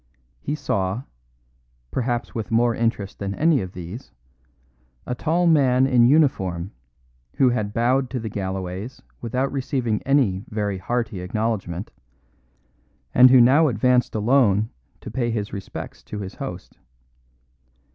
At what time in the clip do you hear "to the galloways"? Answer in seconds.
8.09-9.03